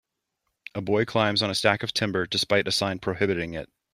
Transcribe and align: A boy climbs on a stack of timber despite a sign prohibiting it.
A 0.73 0.81
boy 0.81 1.05
climbs 1.05 1.43
on 1.43 1.51
a 1.51 1.53
stack 1.53 1.83
of 1.83 1.93
timber 1.93 2.25
despite 2.25 2.67
a 2.67 2.71
sign 2.71 2.97
prohibiting 2.97 3.53
it. 3.53 3.69